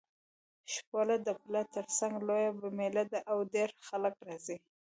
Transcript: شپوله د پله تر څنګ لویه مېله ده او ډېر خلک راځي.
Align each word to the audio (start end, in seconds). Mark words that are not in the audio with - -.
شپوله 0.73 1.15
د 1.27 1.29
پله 1.43 1.61
تر 1.75 1.85
څنګ 1.99 2.13
لویه 2.27 2.51
مېله 2.77 3.03
ده 3.11 3.19
او 3.31 3.37
ډېر 3.53 3.69
خلک 3.87 4.15
راځي. 4.27 4.57